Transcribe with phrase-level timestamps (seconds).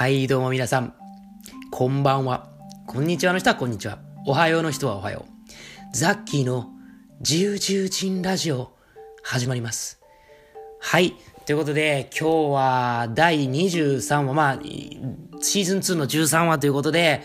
[0.00, 0.94] はい、どうも皆さん。
[1.70, 2.48] こんばんは。
[2.86, 3.98] こんにちはの人はこんにちは。
[4.26, 5.94] おはようの人はおはよう。
[5.94, 6.70] ザッキーの
[7.18, 8.72] 自由自由人ラジオ
[9.22, 10.00] 始まります。
[10.80, 11.16] はい。
[11.44, 14.58] ということで、今日は第23話、まあ、
[15.42, 17.20] シーズン2の13話ということで、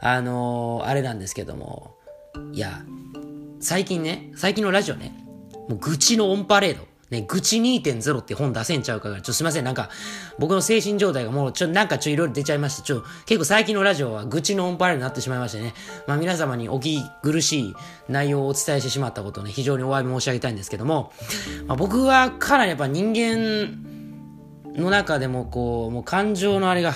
[0.00, 1.94] あのーあれなんですけども、
[2.54, 2.86] いや、
[3.60, 5.12] 最近ね、最近のラジオね、
[5.68, 6.93] もう愚痴のオンパレード。
[7.10, 9.90] ね、愚痴2.0って本出せんちゃうかから、ちょっとすいません、なんか、
[10.38, 15.74] 僕の精神状態がもう、ちょ、なんかちょ、いろいろ出ちゃいまして、ちょ、結構最近のラジオは愚痴のオンパレードになってしまいましてね、
[16.06, 17.74] まあ皆様にお聞き苦しい
[18.08, 21.12] 内容をお伝えしてしまったことをね、非常にお詫び申し上げたいんですけども、
[21.66, 26.92] まあ僕はかなりやっぱ人間の中でもこう、もう感情のあれが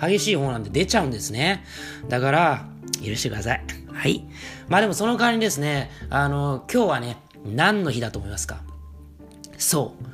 [0.00, 1.64] 激しい方なんで出ちゃうんですね。
[2.08, 2.66] だから、
[3.04, 3.64] 許してください。
[3.92, 4.24] はい。
[4.68, 8.67] まあでもその代わりにですね、あの、今日はね、何の日だと思いますか？
[9.58, 10.04] そう。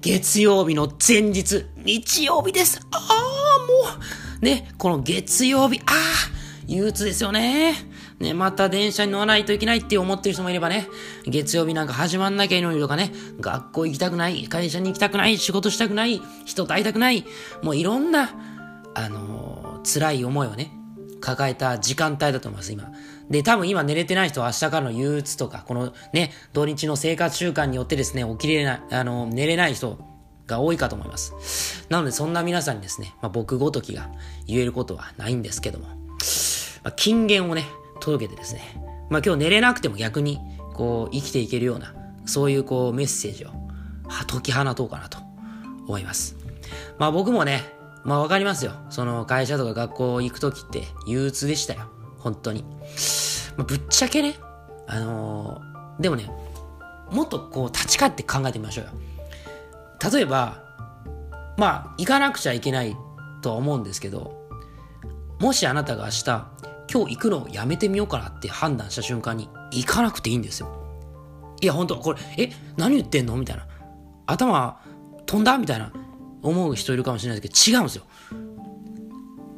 [0.00, 2.80] 月曜日の前日、日曜日です。
[2.90, 4.00] ああ、も
[4.40, 5.94] う、ね、この月曜日、ああ、
[6.66, 7.74] 憂鬱ですよね。
[8.20, 10.88] ね、また電車に乗らないといけないって思ってる人もいればね、
[11.26, 17.24] 月曜日なんか始まんなきゃいいのにとかね、学校行きたくない、会社に行きたくない、仕事したくない、人と会いたくない、
[17.62, 18.30] もういろんな、
[18.94, 20.70] あのー辛い思いをね、
[21.20, 22.92] 抱えた時間帯だと思います、今。
[23.30, 29.98] で、多分今寝れてない人は明日からの憂鬱とか、このね、土日の生活習慣によってですね、起きれない、あの、寝れない人
[30.46, 31.86] が多いかと思います。
[31.88, 34.10] なので、そんな皆さんにですね、まあ、僕ごときが
[34.46, 35.94] 言えることはないんですけども、ま
[36.84, 37.66] あ、金言をね、
[38.00, 38.62] 届けてですね、
[39.10, 40.40] まあ、今日寝れなくても逆に、
[40.74, 43.48] こう、生きていけるような、そういうこう、メッセージを、
[44.08, 45.18] は解き放とうかなと
[45.86, 46.36] 思います。
[46.98, 47.62] まあ僕もね、
[48.04, 48.72] まあわかりますよ。
[48.90, 51.90] その会社とか学校行くときって憂鬱でしたよ。
[52.18, 52.64] 本当に。
[53.58, 54.36] まあ、ぶっちゃけね、
[54.86, 56.30] あのーでもね、
[57.10, 58.90] もっとこう立ち返って考えてみましょうよ。
[60.12, 60.62] 例えば、
[61.56, 62.96] まあ行かなくちゃいけない
[63.42, 64.48] とは思うんですけど、
[65.40, 66.24] もしあなたが明日、
[66.92, 70.68] 今日行くのをやめてみようかなって判断した瞬間に行かなくていいんですよ。
[71.60, 73.36] いや、本当これ、え、何言ってんの？
[73.36, 73.66] みたいな。
[74.26, 74.80] 頭
[75.26, 75.58] 飛んだ？
[75.58, 75.92] みたいな
[76.42, 78.04] 思う人いるかもしれないですけど、違うんですよ。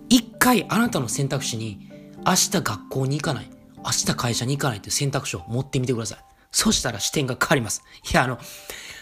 [0.08, 1.90] 一回あなたの選択肢に、
[2.26, 3.50] 明日学校に行かない、
[3.84, 6.18] 明日会社に行かないっていう選択肢を持ってみてください。
[6.52, 7.82] そしたら視点が変わります。
[8.12, 8.38] いや、あの、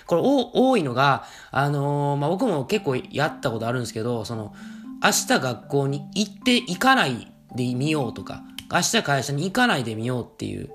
[0.07, 4.55] これ多いのが、あのーまあ、僕も結構やったことあるんですけど、その、
[5.03, 10.69] 明日学校に行って行かないでみようとか、明日会社に行かないでみようっていう、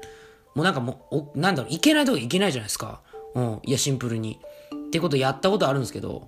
[0.55, 3.01] もうなんかもう、なんだろう、行けないとこ行けないじゃないですか。
[3.35, 4.39] うん、いや、シンプルに。
[4.87, 6.27] ってことやったことあるんですけど、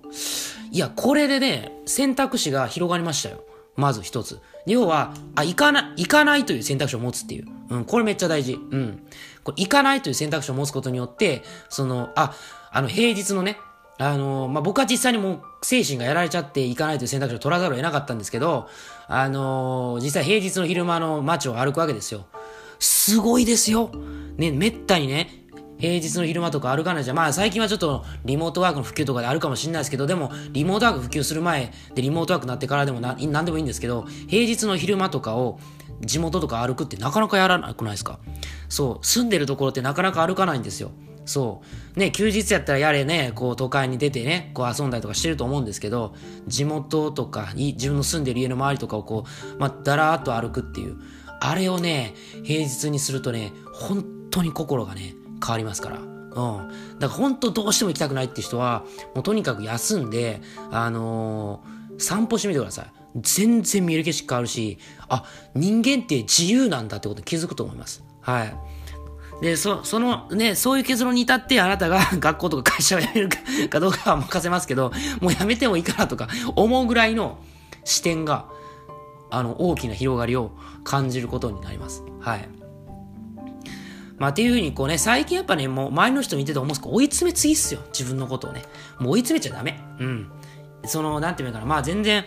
[0.72, 3.44] いや、これでね、選択肢が広がりましたよ。
[3.76, 4.40] まず一つ。
[4.66, 7.46] 要は、あ、行かない、行かないという選択肢を持つっていう。
[7.68, 8.54] うん、これめっちゃ大事。
[8.54, 9.06] うん。
[9.44, 12.34] これ行かないという選択肢を持つことによって、その、あ、
[12.72, 13.58] あの、平日のね、
[13.98, 18.68] あのまあ、僕は実際にもう精神がやられちゃって行かないという選択肢を取らざるを得なかったんですけど、
[19.08, 22.26] あの実際平日の昼間の街を歩くわけですよ。
[22.78, 23.90] すごいですよ。
[24.36, 25.45] ね、めったにね、
[25.78, 27.16] 平日の昼間とか歩かないじゃん。
[27.16, 35.58] まあ最近はちょっとリモートワークの普及とかであるかもしれないですけど、でもリモートワーク普及する前でリモートワークになってからでもな何でもいいんですけど、平日の昼間とかを
[36.00, 38.18] 地元とか歩くってなかなかやらなくないですか？
[38.68, 40.90] そう、住んでるところってなかなか歩かないんですよ。
[41.24, 41.62] そ
[41.96, 41.98] う。
[41.98, 46.14] ね、休日やったらやれね、こう都会に出てね、こう遊んだりとかしてると思うんですけど、
[46.46, 50.96] 地元とか、い自分の住んでる家の周りとかをこう、まあ、だらーっと歩くっていう。
[51.40, 52.14] あれをね、
[52.44, 55.98] 平日にするとね、本当に心がね、変わりますから。
[55.98, 56.08] うん。
[56.32, 56.68] だか
[57.00, 62.86] ら本当どうしても行きたくないって人は、もうとにかく休んで、あのー散歩してみてください。
[63.16, 68.04] 全然見える景色変わるし、あ、人間って自由なんだってことに気づくと思います。
[68.20, 68.54] はい。
[69.40, 73.28] で、そ、そのね、そういう結論に至ってあなたが 学校とか会社を辞める
[73.68, 77.38] かどうかは任せますけど、もう辞めてもいいかなとか思うぐらいの
[77.84, 78.46] 視点が、
[79.30, 80.52] あの、大きな広がりを
[80.84, 82.02] 感じることになります。
[82.20, 82.48] はい。
[84.18, 87.80] まあ、っていうふうにこうね、最近やっぱね、もう周りの人見てて思うんですけど、追い詰めすぎっすよ。
[87.88, 88.64] 自分のことをね。
[88.98, 89.80] もう追い詰めちゃダメ。
[90.00, 90.30] うん。
[90.84, 92.24] その、なんていうのかな、まあ全然、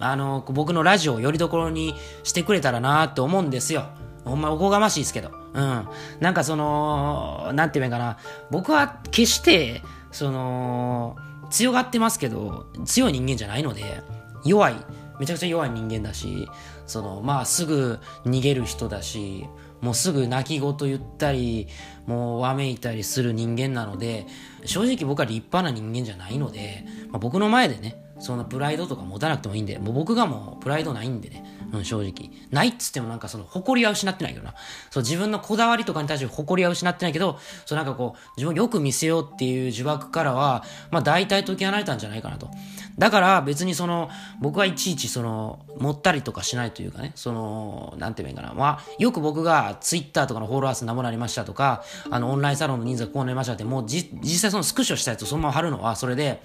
[0.00, 1.94] あの、僕のラジオをよりどころに
[2.24, 3.86] してくれたらなって思うんですよ。
[4.24, 5.30] ほんまおこがましいですけど。
[5.52, 5.88] うん。
[6.20, 8.18] なんかその、なんていうのかな、
[8.50, 11.16] 僕は決して、その、
[11.50, 14.02] 強がってますけど、強い人間じゃないので、
[14.44, 14.76] 弱い、
[15.20, 16.48] めちゃくちゃ弱い人間だし、
[16.86, 19.46] その、まあすぐ逃げる人だし、
[19.82, 21.66] もうすぐ泣き言言ったり、
[22.06, 24.26] もうわめいたりする人間なので、
[24.64, 32.30] 正直僕は立派な人間じゃないので、まあ、僕の前でね、そんなプライドとか持たなくてもいいんで、もう僕がもうプライドないんでね、うん、正直。
[32.50, 34.54] ないっつってもなんかその誇りは失ってないけどな。
[34.90, 42.50] そう自分のこだわりとかに対して誇りは失ってないけど、そうなんかこう、自分をよく見せようっていう呪縛からは、まあ大体解き放れたんじゃないかなと。
[42.98, 44.10] だから別にその、
[44.40, 48.52] 僕はいちいちその、持ったりとかしないというかね、その、なんて言うんかな。
[48.52, 56.42] まあ、よく僕がツイッターとかのフォロワー数何もなりましたとか、あの、オンラインサロンの人数がこうなりましたって、もうじ、実際そのスクショしたやつをそのまま貼るのは、それで、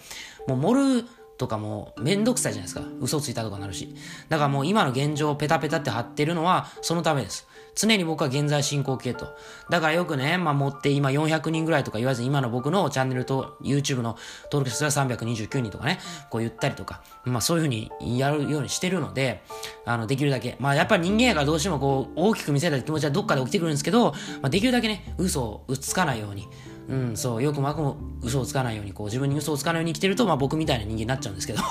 [0.47, 1.05] もう盛る、
[1.37, 2.81] とかもめんどくさいじゃないですか。
[2.99, 3.95] 嘘ついたとかなるし。
[4.29, 7.47] だからもう今の現状をペタペタって貼ってるのはそのためです。
[7.75, 9.27] 常に僕は現在進行形と。
[9.69, 15.99] だからよくね、まあ、持って今400人ぐらいとか言わず今の僕のチャンネルと YouTube の登録者数は329人とかね、
[16.31, 19.43] こう言ったりとか、まあそういうふうにやるようにしてるので、
[19.85, 20.57] あの、できるだけ。
[20.59, 24.11] まあやっぱり人間やからどうしてもこう大きく見せたい気持ちはどっかで起きてくるんですけど、
[24.41, 26.47] まあできるだけね、嘘をつかないように。
[26.89, 31.61] うん、そう、よくまくも嘘をつかないように、こう、自分に嘘をつかないように生きてると、まあ僕みたいな人間になっちゃうんですけど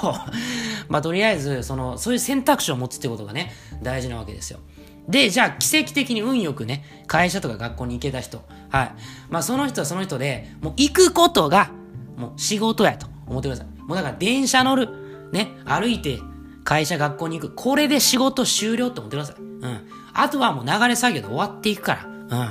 [0.89, 3.53] まあとりあえず、その、そういう選択肢を持つってことがね、
[3.83, 4.61] 大事なわけですよ。
[5.09, 8.45] で、じゃあ奇跡的に運よくね、会社とか学校に行けた人。
[8.71, 8.93] はい。
[9.31, 11.71] まあその人はその人で、もう行くことが、
[12.17, 13.67] もう仕事やと思ってください。
[13.83, 14.89] もうだから電車乗る、
[15.33, 16.19] ね、歩いて
[16.65, 17.55] 会社学校に行く。
[17.55, 19.37] これで仕事終了って思ってください。
[19.39, 19.89] うん。
[20.13, 22.05] あとはもう流れ作業で終わっていくから。
[22.05, 22.49] うん。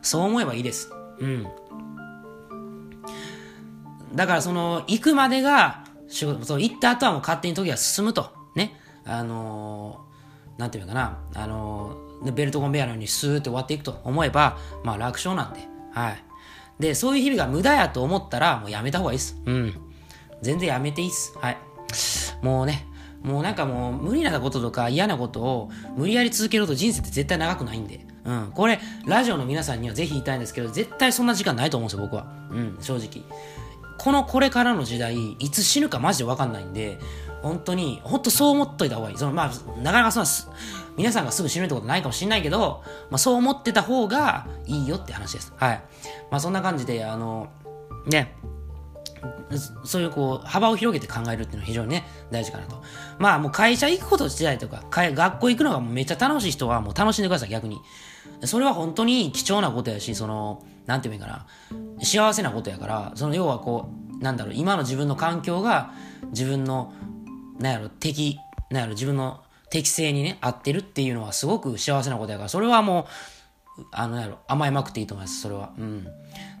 [0.00, 0.90] そう思えばいいです。
[1.20, 1.46] うん。
[4.14, 8.30] だからその、行くまでが仕事、その行った後はもう勝手に時が進むと。
[8.54, 8.78] ね。
[9.04, 11.18] あのー、なんていうかな。
[11.34, 15.60] あのー、ベルトコンベヤーのようにスーって終わっていくと思えば、まあ楽勝なんで。
[15.92, 16.24] はい。
[16.78, 19.40] で、そういう日々が無駄やと思ったら、もうやめた方がいいです。
[19.44, 19.74] うん。
[20.42, 21.36] 全然やめていいっす。
[21.38, 21.58] はい。
[22.42, 22.86] もうね、
[23.22, 28.06] もうなんかもう無理なこととか嫌なことを無理やり続けると人生って絶対長くないんで。
[28.24, 28.52] うん。
[28.54, 32.26] これ、ラジオの皆さんにはぜひ言いたいんですけど、絶対そんな時間ないと思うんですよ、僕は。
[32.50, 33.24] うん、正直。
[33.98, 36.98] このこれからの時代、いつ死ぬかマジでわかんないんで、
[37.42, 39.18] 本当に、本当そう思っといた方がいい。
[39.18, 40.56] その、まあ、なかなかそんな、
[40.96, 45.52] 皆さんがすぐ死ぬってことないかもしれないけど、まあ、そう思ってた方がいいよって話です。
[45.56, 45.82] はい。
[46.30, 47.48] まあ、そんな感じで、あの、
[48.06, 48.34] ね、
[49.84, 52.82] そういうこう、幅を広げて考えるっていうのは非常にね、大事かなと。
[53.18, 57.80] まあもう会社行くこと自体とか、学校行くのがめっちゃ楽しい人はもう楽しんでください、逆に。
[58.44, 61.46] それは本当に貴重なことやし、その、なんていうかな、
[62.02, 63.90] 幸せなことやから、その要はこ
[64.20, 65.92] う、なんだろう、今の自分の環境が
[66.30, 66.92] 自分の、
[67.58, 68.38] なんやろ、適、
[68.70, 73.06] なんやろ、自分の適性にね、合ってるっていうのはすごく幸せなことやから、それはも
[73.78, 75.70] う、あの、やろ、甘えまくっていいと思います、それは。
[75.78, 76.04] うん。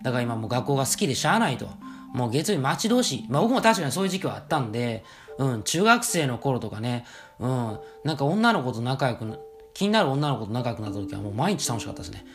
[0.02, 1.68] だから今もう学校が好きでしゃあないと。
[2.14, 3.26] もう月曜日待ち遠しい。
[3.28, 5.04] まあ僕も確かにそういう時期はあったんで、
[5.38, 7.04] うん、中学生の頃とかね、
[7.38, 9.38] うん、なんか女の子と仲良く
[9.78, 12.26] 気になる女の子と仲良くなった時はもう毎日楽しかったですね。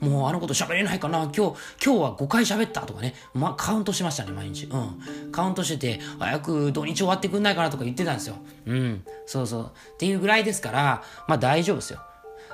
[0.00, 0.10] うん。
[0.10, 1.54] もうあの子と喋れないかな今日、今
[1.94, 3.14] 日は5回喋ったとかね。
[3.34, 4.64] ま、カウントしましたね、毎日。
[4.64, 5.30] うん。
[5.30, 8.34] カウントしてて、早く土日終わってくんないかなとか言ってたんですよ。
[8.66, 9.04] うん。
[9.26, 9.64] そうそう。
[9.66, 12.00] っていうぐらいですから、まあ大丈夫ですよ。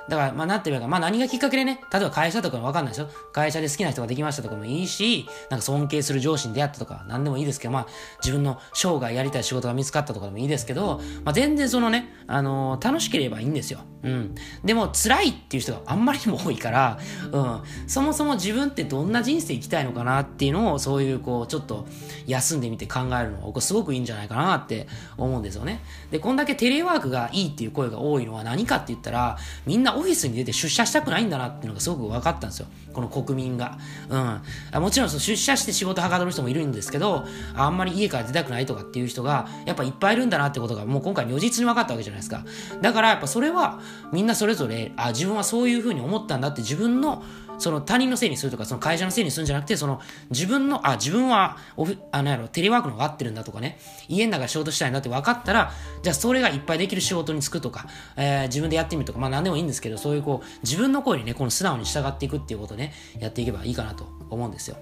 [0.08, 3.08] だから、まあ、なんていうか、まあ、何がきっかけでね、例えば会社とかわかんないですよ。
[3.32, 7.86] 会社で好きな人ができましたとかもいいし、なんか尊敬する上司に出会ったとか、何でもいいですけど、まあ、
[8.22, 13.80] 自分の生涯やりたい仕事が見つかったとかでもいいですけど、まあ、全然そのね、あのー、楽しければいいんですよ。
[14.02, 14.34] うん。
[14.64, 16.98] でも、辛いっていう人があんまりにも多いから、
[17.32, 17.60] うん。
[17.86, 21.86] そもそも自分ってどんな人生生きたいのかなっていうのを、そういう、こう、ちょっと、
[22.26, 25.82] 休んでみて考えるのは、すごくいいんじゃないかなって思うんですよね。
[26.10, 32.66] で、こんだけテレワークがいいっていう声が多いのは何かって言ったら、みんなオフィスに出て出社したくないんだなっていうのがすごく分かったんですよ。
[32.92, 33.78] この国民が。
[34.08, 34.82] うん。
[34.82, 37.24] もちろんその出社して仕事はかどる人もいるんですけど、
[37.54, 42.44] あんまり家から出たくないとかっていう人が、やっぱいっぱいいるんだなってことがもう今回如実に分かったわけじゃないですか。
[42.80, 43.80] だからやっぱそれは
[44.12, 47.22] みんなそれぞれ、あ、自分はそういうふうに思ったんだって自分の
[47.58, 50.00] その他人のせいにするとか、その会社のせいにするんじゃなくて、その
[50.30, 55.72] 自分の、あ、自分はオフ、あのやろ、テレワークの方が合ってるんだとかね、家の中で仕事したいんだって分かったら、
[56.02, 57.86] じゃあそれがいっぱいできる仕事に就くとか、
[58.16, 64.76] えー、自分でやってみるとか、まあ何でもいいんですけど、そういうこう、自分の声にね、この素直に従っていくっていうことね、やっていけばいいかなと思うんですよ。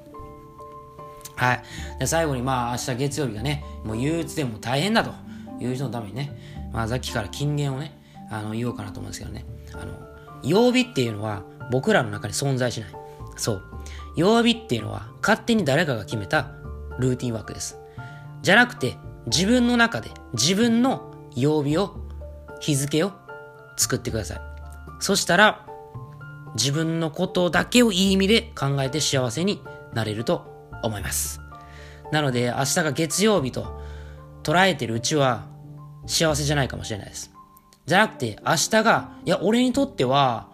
[1.36, 1.62] はい。
[1.98, 5.12] で最後に、まあ、明日月曜日がね、もう憂鬱でも大変だと
[5.60, 6.32] いう人のためにね、
[6.72, 7.98] まあ、さっきから金言をね、
[8.30, 9.44] あの、言おうかなと思うんですけどね。
[9.74, 9.92] あの、
[10.42, 12.90] 曜日っていうのは僕らの中に存在しない。
[13.36, 13.62] そう。
[14.16, 16.52] 曜日っていうのは勝手に誰かが決めた
[16.98, 17.78] ルーティンワークです。
[18.42, 18.96] じゃなくて、
[19.26, 21.96] 自分の中で自分の曜日を、
[22.60, 23.12] 日付を
[23.76, 24.40] 作ってください。
[25.00, 25.66] そしたら、
[26.54, 31.40] 自分のことだけをいい意味で考えて幸せになれると思います。
[32.12, 33.80] なので、明日が月曜日と
[34.42, 35.46] 捉えてるうちは
[36.06, 37.32] 幸せじゃないかもしれないです。
[37.84, 40.48] じゃなくて、明日が、いや、俺にとっては、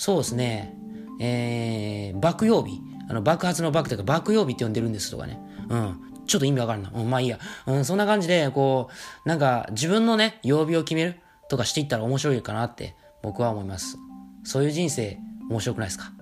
[0.00, 0.74] そうですね、
[1.20, 2.80] えー、爆曜日。
[3.10, 5.38] あの、爆発の爆というか、爆曜日って呼んでるんですとかね。
[5.68, 6.00] うん。
[6.26, 6.90] ちょっと意味わからんな。
[6.94, 7.38] うん、まあいいや。
[7.66, 8.88] うん、そんな感じで、こ
[9.26, 13.98] う、なんか、自分のね、曜日を決めるとかしていったら面白いかなって、僕は思います。
[14.42, 15.18] そういう人生、
[15.50, 16.12] 面白くないですか？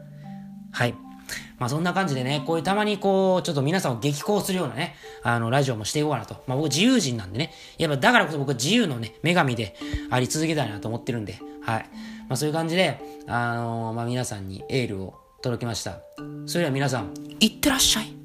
[0.72, 0.94] はい。
[1.58, 6.42] まあそんな感じでね、こういうたまにこう、ちょっと皆さんを激高するようなね、あの、ラジオもしていこうかなと。
[6.48, 9.76] まあ僕自由人なんでね、やっぱだからこそ僕は自由のね、女神で
[10.10, 11.86] あり続けたいなと思ってるんで、はい。
[12.28, 16.00] まあ、そういう感じで、あのー、まあ、皆さんにエールを届けました。
[16.46, 18.17] それでは皆さん、いってらっしゃい。